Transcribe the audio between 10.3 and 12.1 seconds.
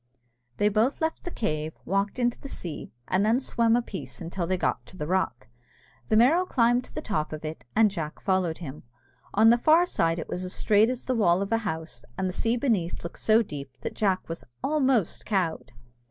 as straight as the wall of a house,